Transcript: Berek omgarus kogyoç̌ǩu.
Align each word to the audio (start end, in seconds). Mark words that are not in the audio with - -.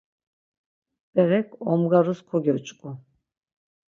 Berek 1.15 1.47
omgarus 1.73 2.19
kogyoç̌ǩu. 2.29 2.89